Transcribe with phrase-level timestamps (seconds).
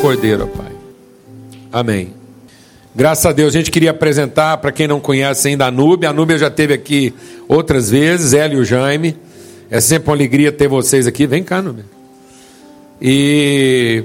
[0.00, 0.72] Cordeiro, Pai.
[1.72, 2.14] Amém.
[2.94, 6.10] Graças a Deus, a gente queria apresentar para quem não conhece ainda a Núbia.
[6.10, 7.14] A Núbia já esteve aqui
[7.46, 9.16] outras vezes, ela e o Jaime.
[9.70, 11.26] É sempre uma alegria ter vocês aqui.
[11.26, 11.84] Vem cá, Núbia.
[13.00, 14.02] E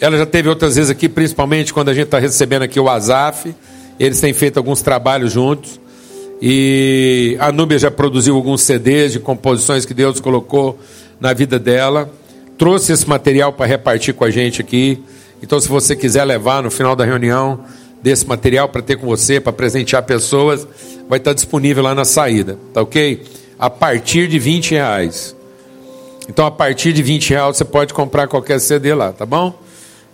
[0.00, 3.54] ela já teve outras vezes aqui, principalmente quando a gente está recebendo aqui o Azaf.
[4.00, 5.78] Eles têm feito alguns trabalhos juntos.
[6.40, 10.78] E a Núbia já produziu alguns CDs de composições que Deus colocou
[11.20, 12.10] na vida dela.
[12.56, 15.02] Trouxe esse material para repartir com a gente aqui.
[15.42, 17.60] Então, se você quiser levar no final da reunião
[18.02, 20.66] desse material para ter com você, para presentear pessoas,
[21.08, 23.22] vai estar disponível lá na saída, tá ok?
[23.58, 25.34] A partir de 20 reais.
[26.28, 29.58] Então, a partir de 20 reais você pode comprar qualquer CD lá, tá bom?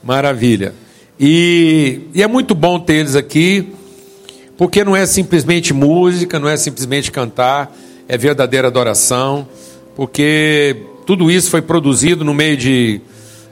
[0.03, 0.75] Maravilha.
[1.19, 3.73] E, e é muito bom ter eles aqui,
[4.57, 7.75] porque não é simplesmente música, não é simplesmente cantar,
[8.09, 9.49] é verdadeira adoração,
[9.97, 13.01] porque tudo isso foi produzido no meio de.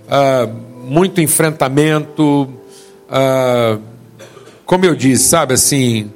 [0.06, 2.48] Uh, muito enfrentamento.
[3.08, 3.78] Ah,
[4.66, 6.10] como eu disse, sabe assim,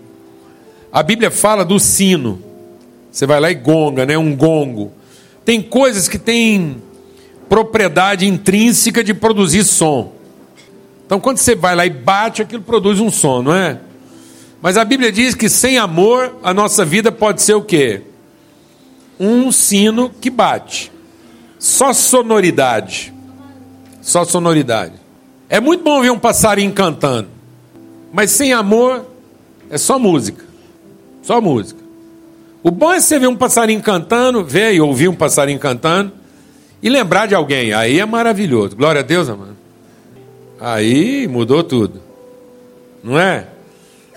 [0.92, 2.42] a Bíblia fala do sino.
[3.10, 4.18] Você vai lá e gonga, né?
[4.18, 4.92] Um gongo.
[5.44, 6.82] Tem coisas que têm
[7.48, 10.12] propriedade intrínseca de produzir som.
[11.06, 13.78] Então, quando você vai lá e bate, aquilo produz um som, não é?
[14.66, 18.02] Mas a Bíblia diz que sem amor a nossa vida pode ser o quê?
[19.16, 20.90] Um sino que bate.
[21.56, 23.14] Só sonoridade.
[24.02, 24.94] Só sonoridade.
[25.48, 27.28] É muito bom ver um passarinho cantando,
[28.12, 29.06] mas sem amor
[29.70, 30.44] é só música.
[31.22, 31.80] Só música.
[32.60, 36.10] O bom é você ver um passarinho cantando, ver e ouvir um passarinho cantando
[36.82, 37.72] e lembrar de alguém.
[37.72, 38.74] Aí é maravilhoso.
[38.74, 39.56] Glória a Deus, amado.
[40.58, 42.02] Aí mudou tudo.
[43.04, 43.54] Não é?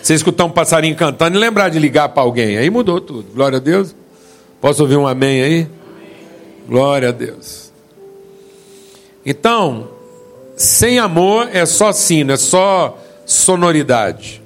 [0.02, 2.58] Você escutar um passarinho cantando e lembrar de ligar para alguém.
[2.58, 3.26] Aí mudou tudo.
[3.34, 3.96] Glória a Deus.
[4.62, 5.68] Posso ouvir um amém aí?
[6.68, 7.72] Glória a Deus.
[9.26, 9.90] Então,
[10.56, 14.42] sem amor é só sino, é só sonoridade.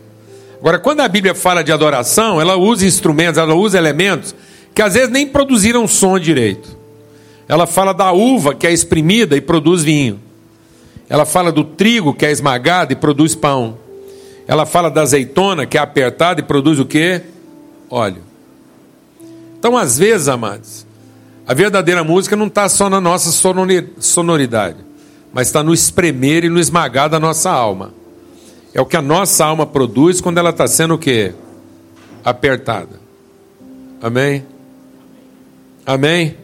[0.59, 4.35] Agora, quando a Bíblia fala de adoração, ela usa instrumentos, ela usa elementos
[4.73, 6.77] que às vezes nem produziram som direito.
[7.47, 10.19] Ela fala da uva que é exprimida e produz vinho.
[11.09, 13.77] Ela fala do trigo que é esmagado e produz pão.
[14.47, 17.21] Ela fala da azeitona que é apertada e produz o que?
[17.89, 18.23] Óleo.
[19.57, 20.85] Então, às vezes, amados,
[21.47, 23.31] a verdadeira música não está só na nossa
[23.99, 24.77] sonoridade,
[25.31, 27.93] mas está no espremer e no esmagar da nossa alma.
[28.73, 31.33] É o que a nossa alma produz quando ela está sendo o quê?
[32.25, 32.99] Apertada.
[34.01, 34.45] Amém?
[35.85, 36.35] Amém?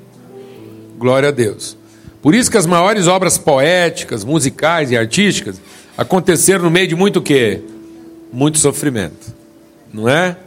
[0.98, 1.78] Glória a Deus.
[2.22, 5.59] Por isso que as maiores obras poéticas, musicais e artísticas
[5.98, 7.62] aconteceram no meio de muito o quê?
[8.31, 9.34] Muito sofrimento.
[9.94, 10.38] Não é?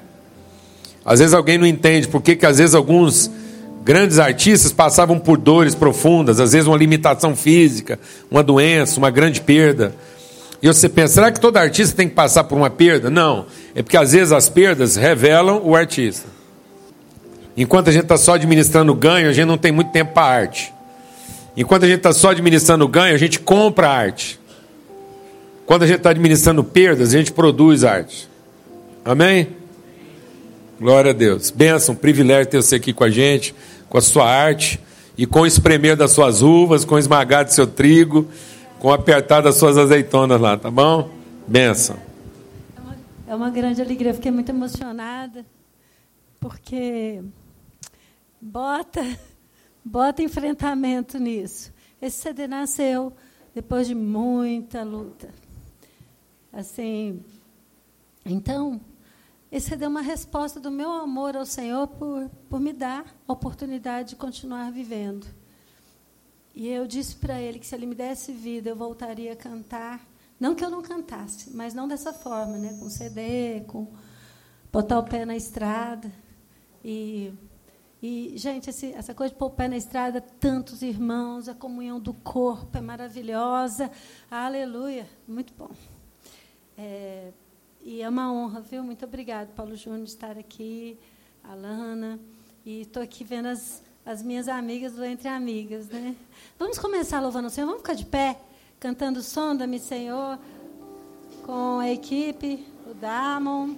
[1.04, 3.30] Às vezes alguém não entende por que, às vezes alguns
[3.84, 7.98] Grandes artistas passavam por dores profundas, às vezes uma limitação física,
[8.30, 9.92] uma doença, uma grande perda.
[10.62, 13.10] E você pensa, será que todo artista tem que passar por uma perda?
[13.10, 13.46] Não.
[13.74, 16.28] É porque às vezes as perdas revelam o artista.
[17.56, 20.72] Enquanto a gente está só administrando ganho, a gente não tem muito tempo para arte.
[21.56, 24.38] Enquanto a gente está só administrando ganho, a gente compra arte.
[25.66, 28.28] Quando a gente está administrando perdas, a gente produz arte.
[29.04, 29.48] Amém?
[30.80, 31.50] Glória a Deus.
[31.50, 33.54] Benção, privilégio ter você aqui com a gente
[33.92, 34.80] com a sua arte
[35.18, 38.26] e com o espremer das suas uvas, com o esmagar do seu trigo,
[38.78, 41.10] com o apertar das suas azeitonas lá, tá bom?
[41.46, 41.98] Benção.
[42.74, 42.96] É uma,
[43.28, 45.44] é uma grande alegria, fiquei muito emocionada,
[46.40, 47.22] porque
[48.40, 49.04] bota,
[49.84, 51.70] bota enfrentamento nisso.
[52.00, 53.12] Esse CD nasceu
[53.54, 55.28] depois de muita luta.
[56.52, 57.24] Assim,
[58.26, 58.80] então,
[59.78, 64.16] deu uma resposta do meu amor ao Senhor por, por me dar a oportunidade de
[64.16, 65.26] continuar vivendo.
[66.54, 70.06] E eu disse para ele que se ele me desse vida, eu voltaria a cantar.
[70.38, 72.76] Não que eu não cantasse, mas não dessa forma, né?
[72.78, 73.88] com CD, com
[74.70, 76.12] botar o pé na estrada.
[76.84, 77.32] E,
[78.02, 81.98] e gente, esse, essa coisa de pôr o pé na estrada, tantos irmãos, a comunhão
[81.98, 83.90] do corpo é maravilhosa.
[84.30, 85.70] Aleluia, muito bom.
[86.82, 87.32] É,
[87.80, 88.82] e é uma honra, viu?
[88.82, 90.98] Muito obrigada, Paulo Júnior, estar aqui,
[91.44, 92.18] Alana.
[92.66, 95.86] E estou aqui vendo as, as minhas amigas do Entre Amigas.
[95.86, 96.16] Né?
[96.58, 97.68] Vamos começar louvando o Senhor?
[97.68, 98.36] Vamos ficar de pé,
[98.80, 100.40] cantando o som da Me Senhor,
[101.44, 103.76] com a equipe, o Damon,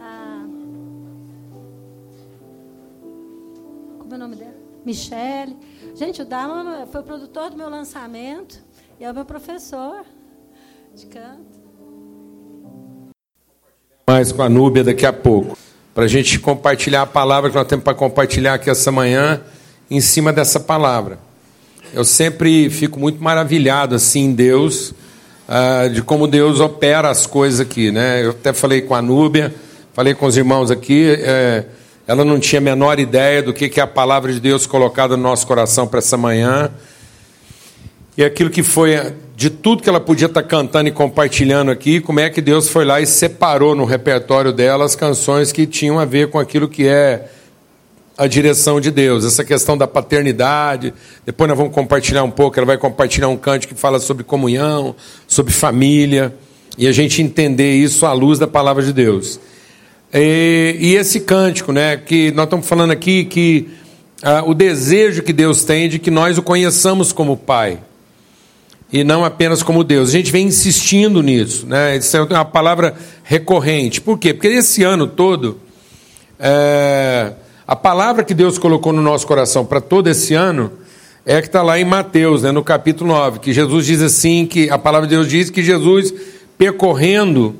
[0.00, 0.44] a.
[4.00, 4.56] Como é o nome dela?
[4.84, 5.56] Michele.
[5.94, 8.60] Gente, o Damon foi o produtor do meu lançamento
[8.98, 10.04] e é o meu professor
[10.92, 11.61] de canto
[14.06, 15.56] mais com a Núbia daqui a pouco.
[15.94, 19.42] para a gente compartilhar a palavra que nós temos para compartilhar aqui essa manhã,
[19.90, 21.18] em cima dessa palavra.
[21.92, 24.94] Eu sempre fico muito maravilhado assim em Deus,
[25.46, 27.92] uh, de como Deus opera as coisas aqui.
[27.92, 28.24] Né?
[28.24, 29.54] Eu até falei com a Núbia,
[29.92, 31.66] falei com os irmãos aqui, é,
[32.06, 35.14] ela não tinha a menor ideia do que, que é a palavra de Deus colocada
[35.14, 36.70] no nosso coração para essa manhã.
[38.16, 38.96] E aquilo que foi
[39.34, 42.84] de tudo que ela podia estar cantando e compartilhando aqui, como é que Deus foi
[42.84, 46.86] lá e separou no repertório dela as canções que tinham a ver com aquilo que
[46.86, 47.28] é
[48.16, 50.92] a direção de Deus, essa questão da paternidade.
[51.24, 54.94] Depois nós vamos compartilhar um pouco, ela vai compartilhar um canto que fala sobre comunhão,
[55.26, 56.34] sobre família,
[56.76, 59.40] e a gente entender isso à luz da palavra de Deus.
[60.12, 63.70] E, e esse cântico, né, que nós estamos falando aqui que
[64.22, 67.78] ah, o desejo que Deus tem de que nós o conheçamos como Pai
[68.92, 70.10] e não apenas como Deus.
[70.10, 71.96] A gente vem insistindo nisso, né?
[71.96, 72.94] Isso é uma palavra
[73.24, 74.00] recorrente.
[74.00, 74.34] Por quê?
[74.34, 75.58] Porque esse ano todo,
[76.38, 77.32] é,
[77.66, 80.72] a palavra que Deus colocou no nosso coração para todo esse ano
[81.24, 84.68] é que está lá em Mateus, né, no capítulo 9, que Jesus diz assim, que
[84.68, 86.12] a palavra de Deus diz que Jesus,
[86.58, 87.54] percorrendo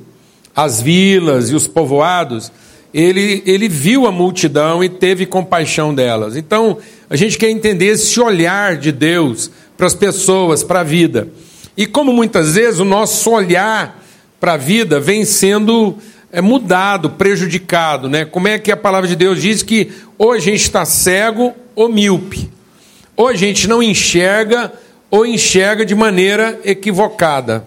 [0.55, 2.51] as vilas e os povoados,
[2.93, 6.35] ele, ele viu a multidão e teve compaixão delas.
[6.35, 6.77] Então,
[7.09, 11.27] a gente quer entender esse olhar de Deus para as pessoas, para a vida.
[11.75, 14.01] E como muitas vezes o nosso olhar
[14.39, 15.97] para a vida vem sendo
[16.31, 18.25] é, mudado, prejudicado, né?
[18.25, 21.89] Como é que a palavra de Deus diz que ou a gente está cego ou
[21.89, 22.49] míope,
[23.15, 24.71] ou a gente não enxerga
[25.09, 27.65] ou enxerga de maneira equivocada.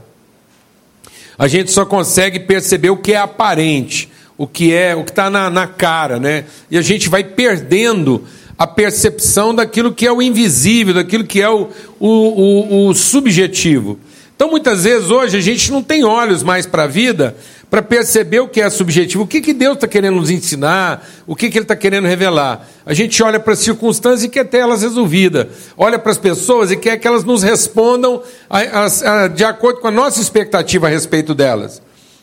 [1.38, 5.30] A gente só consegue perceber o que é aparente, o que é, o que está
[5.30, 6.44] na, na cara, né?
[6.70, 8.24] E a gente vai perdendo
[8.58, 11.68] a percepção daquilo que é o invisível, daquilo que é o,
[12.00, 13.98] o, o, o subjetivo.
[14.34, 17.34] Então, muitas vezes, hoje, a gente não tem olhos mais para a vida
[17.70, 21.34] para perceber o que é subjetivo, o que, que Deus está querendo nos ensinar, o
[21.34, 22.68] que, que Ele está querendo revelar.
[22.84, 26.70] A gente olha para as circunstâncias e quer ter elas resolvidas, olha para as pessoas
[26.70, 30.86] e quer que elas nos respondam a, a, a, de acordo com a nossa expectativa
[30.86, 31.82] a respeito delas.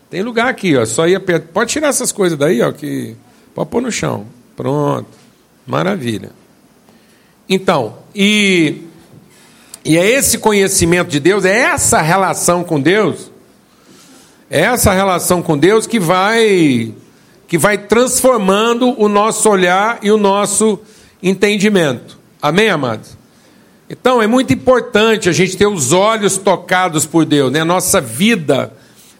[0.09, 1.47] Tem lugar aqui, ó, só ir apertar.
[1.51, 3.15] Pode tirar essas coisas daí, ó, que
[3.53, 4.27] pode pôr no chão.
[4.55, 5.22] Pronto.
[5.65, 6.31] Maravilha.
[7.47, 8.81] Então, e,
[9.83, 13.31] e é esse conhecimento de Deus, é essa relação com Deus,
[14.49, 16.93] é essa relação com Deus que vai
[17.47, 20.79] que vai transformando o nosso olhar e o nosso
[21.21, 22.17] entendimento.
[22.41, 23.15] Amém, amados?
[23.87, 27.61] Então é muito importante a gente ter os olhos tocados por Deus, né?
[27.61, 28.73] a nossa vida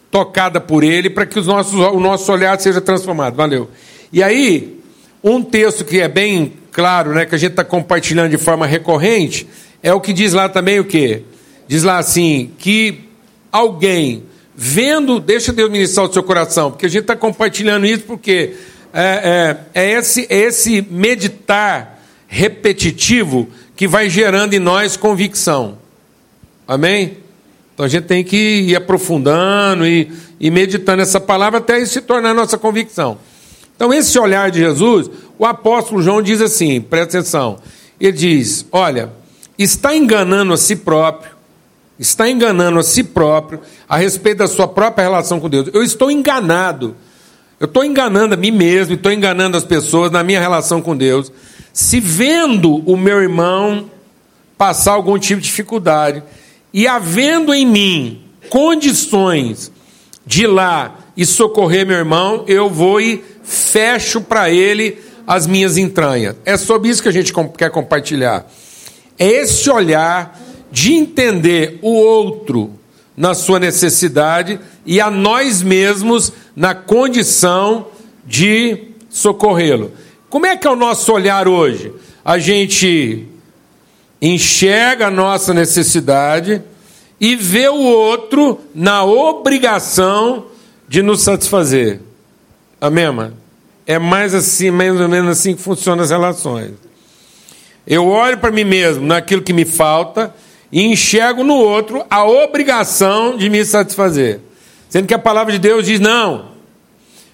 [0.10, 3.36] tocada por Ele, para que os nossos, o nosso olhar seja transformado.
[3.36, 3.70] Valeu.
[4.12, 4.83] E aí,
[5.24, 9.48] um texto que é bem claro, né, que a gente está compartilhando de forma recorrente,
[9.82, 11.22] é o que diz lá também o quê?
[11.68, 13.10] Diz lá assim, que
[13.52, 14.24] alguém
[14.56, 18.56] vendo, deixa Deus ministrar o seu coração, porque a gente está compartilhando isso porque
[18.94, 25.78] é, é, é, esse, é esse meditar repetitivo que vai gerando em nós convicção.
[26.68, 27.18] Amém?
[27.74, 32.02] Então a gente tem que ir aprofundando e, e meditando essa palavra até isso se
[32.02, 33.18] tornar nossa convicção.
[33.84, 37.60] Então, esse olhar de Jesus, o apóstolo João diz assim: presta atenção.
[38.00, 39.12] Ele diz: Olha,
[39.60, 41.32] está enganando a si próprio,
[42.00, 43.60] está enganando a si próprio
[43.90, 45.70] a respeito da sua própria relação com Deus.
[45.74, 46.96] Eu estou enganado.
[47.60, 51.30] Eu estou enganando a mim mesmo, estou enganando as pessoas na minha relação com Deus.
[51.74, 53.92] Se vendo o meu irmão
[54.58, 56.24] passar algum tipo de dificuldade
[56.74, 59.74] e havendo em mim condições
[60.26, 64.98] de ir lá e socorrer meu irmão, eu vou e fecho para ele
[65.28, 66.36] as minhas entranhas.
[66.46, 68.46] É sobre isso que a gente quer compartilhar.
[69.18, 70.40] É esse olhar
[70.72, 72.72] de entender o outro
[73.16, 77.88] na sua necessidade e a nós mesmos na condição
[78.26, 79.92] de socorrê-lo.
[80.30, 81.94] Como é que é o nosso olhar hoje?
[82.26, 83.28] A gente
[84.20, 86.62] enxerga a nossa necessidade
[87.20, 90.46] e vê o outro na obrigação
[90.88, 92.00] de nos satisfazer.
[92.84, 93.38] Amém, mano?
[93.88, 96.72] É mais assim, mais ou menos assim que funcionam as relações.
[97.88, 100.36] Eu olho para mim mesmo naquilo que me falta
[100.70, 104.42] e enxergo no outro a obrigação de me satisfazer.
[104.90, 106.52] Sendo que a palavra de Deus diz: não.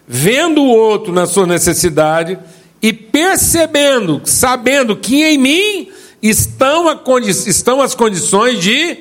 [0.08, 2.38] Vendo o outro na sua necessidade
[2.80, 5.90] e percebendo, sabendo que em mim
[6.22, 6.86] estão,
[7.28, 9.00] estão as condições de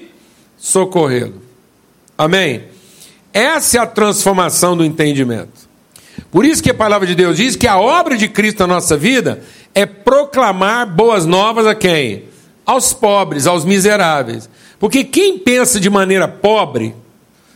[0.56, 1.42] socorrê-lo.
[2.16, 2.64] Amém?
[3.34, 5.67] Essa é a transformação do entendimento.
[6.30, 8.96] Por isso que a palavra de Deus diz que a obra de Cristo na nossa
[8.96, 9.40] vida
[9.74, 12.24] é proclamar boas novas a quem?
[12.66, 14.48] Aos pobres, aos miseráveis.
[14.78, 16.94] Porque quem pensa de maneira pobre,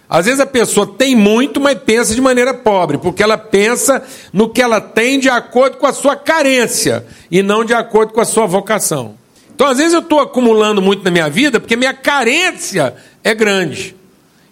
[0.08, 4.46] Às vezes a pessoa tem muito, mas pensa de maneira pobre, porque ela pensa no
[4.46, 8.24] que ela tem de acordo com a sua carência e não de acordo com a
[8.26, 9.14] sua vocação.
[9.54, 13.96] Então, às vezes eu estou acumulando muito na minha vida porque minha carência é grande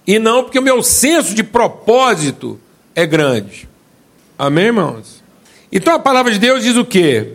[0.06, 2.58] e não porque o meu senso de propósito
[2.94, 3.68] é grande.
[4.40, 5.22] Amém, irmãos?
[5.70, 7.34] Então a palavra de Deus diz o quê?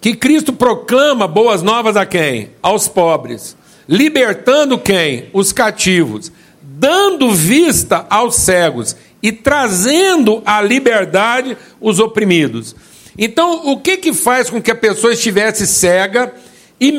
[0.00, 2.48] Que Cristo proclama boas novas a quem?
[2.62, 3.54] Aos pobres.
[3.86, 5.28] Libertando quem?
[5.34, 6.32] Os cativos
[6.62, 12.74] dando vista aos cegos e trazendo à liberdade os oprimidos.
[13.18, 16.32] Então, o que que faz com que a pessoa estivesse cega
[16.80, 16.90] e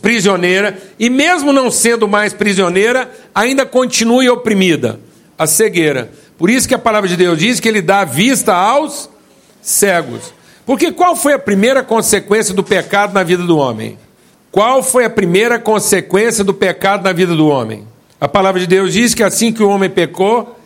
[0.00, 4.98] prisioneira e mesmo não sendo mais prisioneira, ainda continue oprimida?
[5.38, 6.10] A cegueira.
[6.38, 9.08] Por isso que a palavra de Deus diz que ele dá vista aos
[9.60, 10.34] cegos.
[10.64, 13.98] Porque qual foi a primeira consequência do pecado na vida do homem?
[14.50, 17.86] Qual foi a primeira consequência do pecado na vida do homem?
[18.20, 20.58] A palavra de Deus diz que assim que o homem pecou,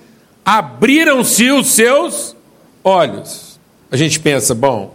[0.44, 2.36] abriram-se os seus
[2.82, 3.58] olhos.
[3.90, 4.94] A gente pensa, bom,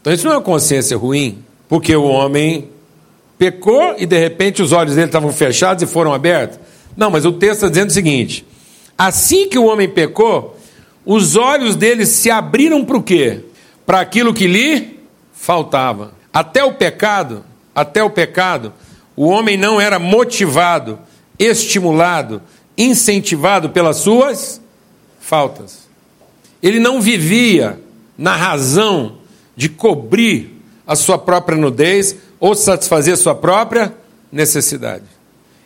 [0.00, 2.68] então isso não é uma consciência ruim, porque o homem
[3.38, 6.58] pecou e de repente os olhos dele estavam fechados e foram abertos.
[6.96, 8.44] Não, mas o texto está dizendo o seguinte:
[8.96, 10.58] assim que o homem pecou,
[11.04, 13.40] os olhos dele se abriram para o quê?
[13.84, 15.00] Para aquilo que lhe
[15.32, 16.14] faltava.
[16.32, 17.44] Até o pecado,
[17.74, 18.72] até o pecado,
[19.16, 20.98] o homem não era motivado
[21.38, 22.40] estimulado,
[22.76, 24.60] incentivado pelas suas
[25.20, 25.88] faltas.
[26.62, 27.80] Ele não vivia
[28.16, 29.18] na razão
[29.56, 33.94] de cobrir a sua própria nudez ou satisfazer a sua própria
[34.30, 35.04] necessidade.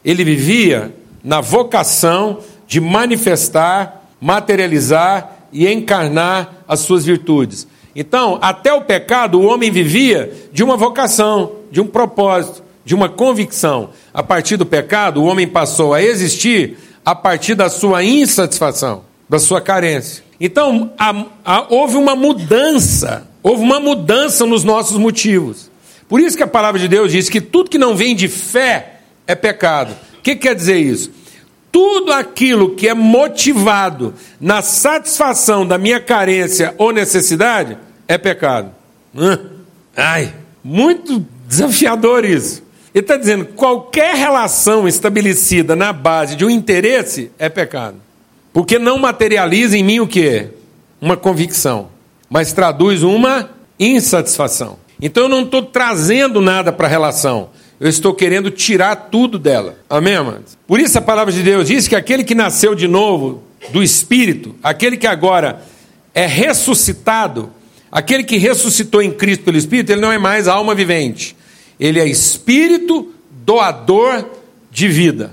[0.05, 7.67] Ele vivia na vocação de manifestar, materializar e encarnar as suas virtudes.
[7.95, 13.09] Então, até o pecado, o homem vivia de uma vocação, de um propósito de uma
[13.09, 13.91] convicção.
[14.15, 19.41] A partir do pecado, o homem passou a existir a partir da sua insatisfação, da
[19.41, 20.25] sua carência.
[20.41, 25.69] Então, a, a, houve uma mudança, houve uma mudança nos nossos motivos.
[26.09, 29.01] Por isso que a palavra de Deus diz que tudo que não vem de fé
[29.27, 29.93] é pecado.
[30.19, 31.11] O que quer dizer isso?
[31.77, 37.77] Tudo aquilo que é motivado na satisfação da minha carência ou necessidade
[38.09, 38.71] é pecado.
[39.95, 40.33] Ai,
[40.65, 42.63] muito desafiador isso.
[42.95, 47.99] Ele está dizendo que qualquer relação estabelecida na base de um interesse é pecado.
[48.55, 50.49] Porque não materializa em mim o que?
[50.99, 51.91] Uma convicção,
[52.31, 54.79] mas traduz uma insatisfação.
[54.99, 59.79] Então eu não estou trazendo nada para a relação, eu estou querendo tirar tudo dela.
[59.89, 60.57] Amém, amados?
[60.67, 64.55] Por isso a palavra de Deus diz que aquele que nasceu de novo do Espírito,
[64.63, 65.63] aquele que agora
[66.15, 67.51] é ressuscitado,
[67.91, 71.37] aquele que ressuscitou em Cristo pelo Espírito, ele não é mais alma vivente
[71.79, 74.25] ele é espírito doador
[74.71, 75.33] de vida.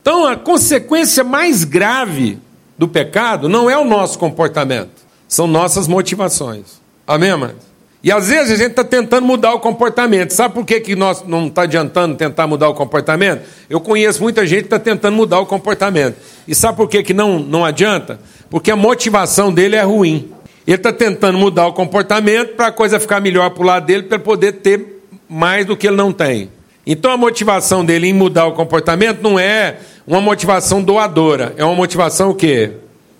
[0.00, 2.38] Então, a consequência mais grave
[2.76, 4.90] do pecado não é o nosso comportamento,
[5.26, 6.80] são nossas motivações.
[7.06, 7.54] Amém, mano?
[8.02, 10.30] E às vezes a gente está tentando mudar o comportamento.
[10.30, 13.42] Sabe por que, que nós não está adiantando tentar mudar o comportamento?
[13.68, 16.16] Eu conheço muita gente que está tentando mudar o comportamento.
[16.46, 18.20] E sabe por que, que não, não adianta?
[18.48, 20.30] Porque a motivação dele é ruim.
[20.64, 24.04] Ele está tentando mudar o comportamento para a coisa ficar melhor para o lado dele,
[24.04, 26.50] para poder ter mais do que ele não tem.
[26.86, 29.76] Então a motivação dele em mudar o comportamento não é
[30.06, 32.72] uma motivação doadora, é uma motivação o quê?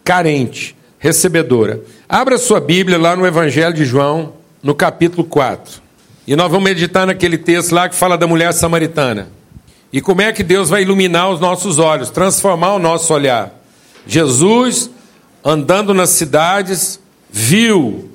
[0.04, 1.82] Carente, recebedora.
[2.08, 5.82] Abra sua Bíblia lá no Evangelho de João, no capítulo 4.
[6.26, 9.28] E nós vamos meditar naquele texto lá que fala da mulher samaritana.
[9.92, 13.52] E como é que Deus vai iluminar os nossos olhos, transformar o nosso olhar.
[14.06, 14.90] Jesus,
[15.44, 17.00] andando nas cidades,
[17.30, 18.10] viu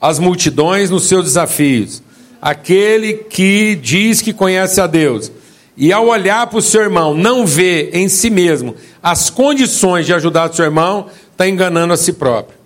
[0.00, 2.02] as multidões nos seus desafios
[2.44, 5.32] aquele que diz que conhece a Deus,
[5.78, 10.12] e ao olhar para o seu irmão, não vê em si mesmo as condições de
[10.12, 12.58] ajudar o seu irmão, está enganando a si próprio.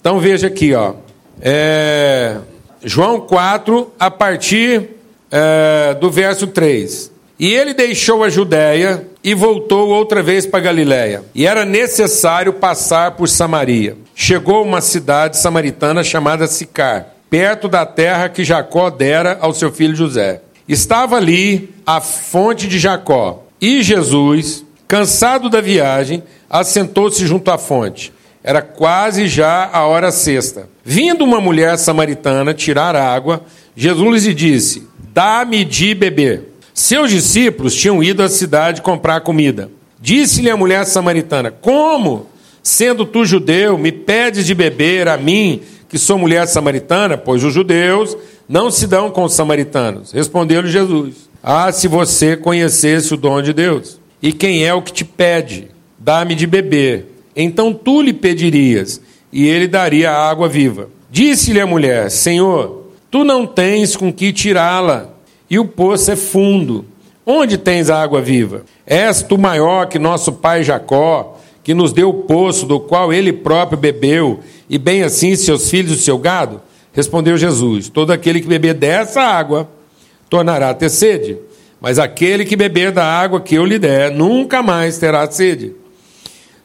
[0.00, 0.94] Então veja aqui, ó,
[1.38, 2.38] é,
[2.82, 4.90] João 4, a partir
[5.30, 7.10] é, do verso 3.
[7.38, 11.24] E ele deixou a Judéia e voltou outra vez para Galiléia.
[11.34, 13.96] E era necessário passar por Samaria.
[14.14, 19.94] Chegou uma cidade samaritana chamada Sicar perto da terra que Jacó dera ao seu filho
[19.94, 20.42] José.
[20.68, 23.44] Estava ali a fonte de Jacó.
[23.60, 28.12] E Jesus, cansado da viagem, assentou-se junto à fonte.
[28.42, 30.68] Era quase já a hora sexta.
[30.84, 33.42] Vindo uma mulher samaritana tirar água,
[33.76, 36.44] Jesus lhe disse: Dá-me de beber.
[36.72, 39.70] Seus discípulos tinham ido à cidade comprar comida.
[40.00, 42.26] Disse-lhe a mulher samaritana: Como,
[42.62, 47.52] sendo tu judeu, me pedes de beber a mim, que sou mulher samaritana, pois os
[47.52, 48.16] judeus
[48.48, 50.12] não se dão com os samaritanos.
[50.12, 54.92] Respondeu-lhe Jesus: Ah, se você conhecesse o dom de Deus, e quem é o que
[54.92, 55.68] te pede?
[55.98, 57.06] Dá-me de beber.
[57.36, 59.00] então tu lhe pedirias,
[59.32, 60.88] e ele daria a água viva.
[61.10, 65.10] Disse-lhe a mulher: Senhor, tu não tens com que tirá-la,
[65.48, 66.84] e o poço é fundo.
[67.24, 68.62] Onde tens a água viva?
[68.86, 73.32] És tu maior que nosso pai Jacó, que nos deu o poço do qual ele
[73.32, 76.60] próprio bebeu, e bem assim seus filhos e seu gado?
[76.92, 79.68] Respondeu Jesus: Todo aquele que beber dessa água
[80.28, 81.36] tornará a ter sede,
[81.80, 85.74] mas aquele que beber da água que eu lhe der nunca mais terá sede.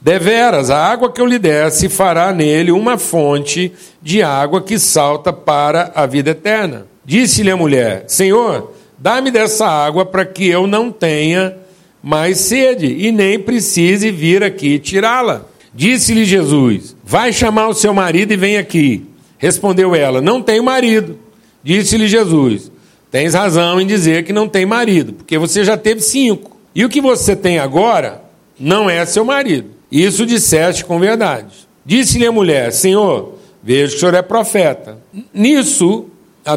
[0.06, 4.78] Deveras, a água que eu lhe der se fará nele uma fonte de água que
[4.78, 6.86] salta para a vida eterna.
[7.04, 11.58] Disse-lhe a mulher: Senhor, dá-me dessa água para que eu não tenha
[12.04, 15.42] mais sede e nem precise vir aqui tirá-la.
[15.74, 19.08] Disse-lhe Jesus: Vai chamar o seu marido e vem aqui.
[19.40, 21.18] Respondeu ela: Não tenho marido.
[21.64, 22.72] Disse-lhe Jesus:
[23.10, 26.56] Tens razão em dizer que não tem marido, porque você já teve cinco.
[26.76, 28.22] E o que você tem agora
[28.60, 29.75] não é seu marido.
[29.92, 31.68] Isso disseste com verdade.
[31.86, 34.98] Disse-lhe a mulher: Senhor, vejo que o senhor é profeta.
[35.34, 36.06] Nisso,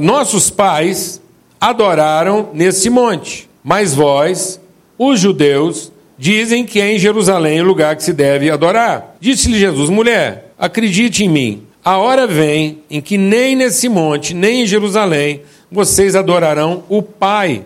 [0.00, 1.20] nossos pais
[1.60, 4.60] adoraram nesse monte, mas vós,
[4.98, 9.16] os judeus, dizem que é em Jerusalém o lugar que se deve adorar.
[9.20, 11.62] Disse-lhe Jesus: Mulher, acredite em mim.
[11.84, 17.64] A hora vem em que nem nesse monte, nem em Jerusalém, vocês adorarão o Pai.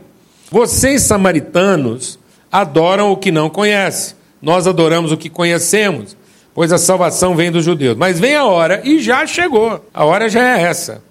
[0.50, 2.19] Vocês, samaritanos,
[2.50, 6.16] adoram o que não conhecem nós adoramos o que conhecemos,
[6.52, 7.96] pois a salvação vem dos judeus.
[7.96, 11.02] Mas vem a hora, e já chegou, a hora já é essa,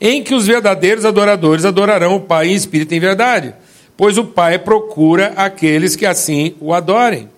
[0.00, 3.54] em que os verdadeiros adoradores adorarão o Pai em espírito e em verdade,
[3.96, 7.28] pois o Pai procura aqueles que assim o adorem.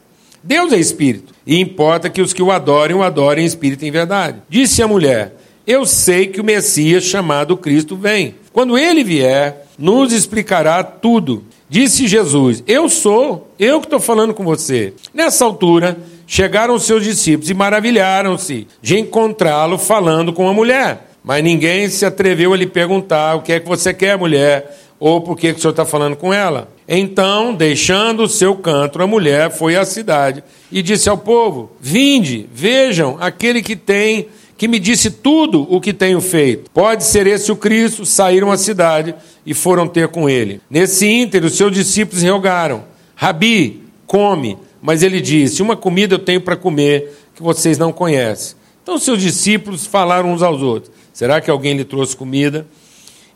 [0.42, 3.88] Deus é espírito, e importa que os que o adorem o adorem em espírito e
[3.88, 4.38] em verdade.
[4.48, 5.34] Disse a mulher:
[5.66, 8.36] Eu sei que o Messias chamado Cristo vem.
[8.52, 11.44] Quando ele vier, nos explicará tudo.
[11.70, 14.92] Disse Jesus: Eu sou, eu que estou falando com você.
[15.14, 15.96] Nessa altura,
[16.26, 21.12] chegaram os seus discípulos e maravilharam-se de encontrá-lo falando com a mulher.
[21.22, 24.78] Mas ninguém se atreveu a lhe perguntar: O que é que você quer, mulher?
[24.98, 26.68] Ou por que, que o senhor está falando com ela?
[26.88, 32.48] Então, deixando o seu canto, a mulher foi à cidade e disse ao povo: Vinde,
[32.52, 34.26] vejam aquele que tem
[34.60, 36.70] que me disse tudo o que tenho feito.
[36.70, 38.04] Pode ser esse o Cristo?
[38.04, 39.14] Saíram à cidade
[39.46, 40.60] e foram ter com ele.
[40.68, 42.84] Nesse ínter, os seus discípulos rogaram:
[43.16, 44.58] Rabi, come.
[44.82, 48.54] Mas ele disse: Uma comida eu tenho para comer que vocês não conhecem.
[48.82, 52.66] Então, seus discípulos falaram uns aos outros: Será que alguém lhe trouxe comida?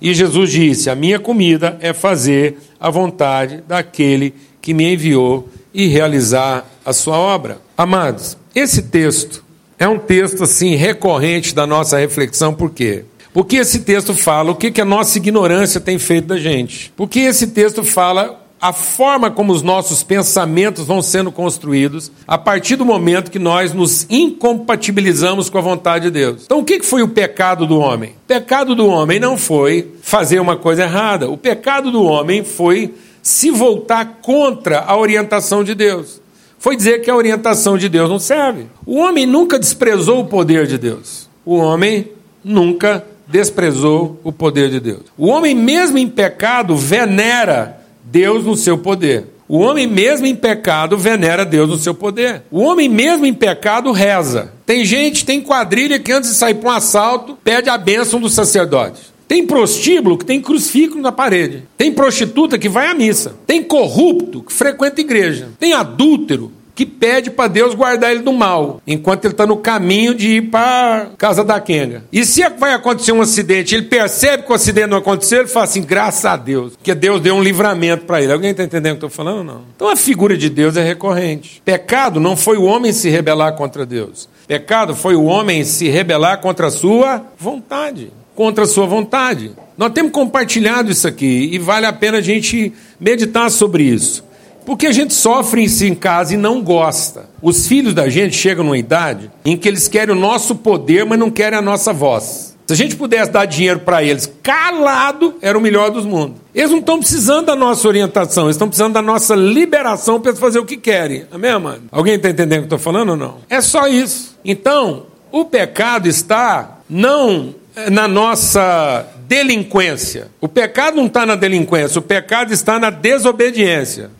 [0.02, 5.87] E Jesus disse: A minha comida é fazer a vontade daquele que me enviou e
[5.87, 7.62] realizar a sua obra.
[7.78, 9.43] Amados, esse texto
[9.78, 13.04] é um texto assim recorrente da nossa reflexão, por quê?
[13.32, 16.92] Porque esse texto fala o que, que a nossa ignorância tem feito da gente.
[16.96, 22.76] Porque esse texto fala a forma como os nossos pensamentos vão sendo construídos a partir
[22.76, 26.44] do momento que nós nos incompatibilizamos com a vontade de Deus.
[26.44, 28.10] Então, o que foi o pecado do homem?
[28.10, 31.28] O pecado do homem não foi fazer uma coisa errada.
[31.28, 36.22] O pecado do homem foi se voltar contra a orientação de Deus
[36.64, 38.64] foi dizer que a orientação de Deus não serve.
[38.87, 41.29] O homem nunca desprezou o poder de Deus.
[41.44, 42.09] O homem
[42.42, 45.03] nunca desprezou o poder de Deus.
[45.18, 49.27] O homem, mesmo em pecado, venera Deus no seu poder.
[49.46, 52.44] O homem, mesmo em pecado, venera Deus no seu poder.
[52.50, 54.50] O homem, mesmo em pecado, reza.
[54.64, 58.31] Tem gente, tem quadrilha que antes de sair para um assalto, pede a bênção do
[58.31, 59.03] sacerdote.
[59.26, 61.64] Tem prostíbulo que tem crucifixo na parede.
[61.76, 63.34] Tem prostituta que vai à missa.
[63.46, 65.48] Tem corrupto que frequenta igreja.
[65.58, 70.14] Tem adúltero que pede para Deus guardar ele do mal, enquanto ele está no caminho
[70.14, 72.04] de ir para casa da Kenga.
[72.12, 75.64] E se vai acontecer um acidente, ele percebe que o acidente não aconteceu, ele fala
[75.64, 78.32] assim, graças a Deus, porque Deus deu um livramento para ele.
[78.32, 79.44] Alguém está entendendo o que eu estou falando?
[79.44, 79.60] Não.
[79.76, 81.62] Então a figura de Deus é recorrente.
[81.64, 84.28] Pecado não foi o homem se rebelar contra Deus.
[84.46, 89.53] Pecado foi o homem se rebelar contra a sua vontade contra a sua vontade.
[89.77, 94.25] Nós temos compartilhado isso aqui e vale a pena a gente meditar sobre isso.
[94.64, 97.29] Porque a gente sofre isso em casa e não gosta.
[97.42, 101.18] Os filhos da gente chegam numa idade em que eles querem o nosso poder, mas
[101.18, 102.55] não querem a nossa voz.
[102.66, 106.38] Se a gente pudesse dar dinheiro para eles calado, era o melhor dos mundos.
[106.55, 110.61] Eles não estão precisando da nossa orientação, eles estão precisando da nossa liberação para fazer
[110.61, 111.27] o que querem.
[111.31, 111.83] Amém, mano?
[111.92, 113.37] Alguém está entendendo o que eu estou falando ou não?
[113.51, 114.35] É só isso.
[114.42, 117.55] Então, o pecado está não
[117.90, 120.28] na nossa delinquência.
[120.40, 124.10] O pecado não está na delinquência, o pecado está na desobediência.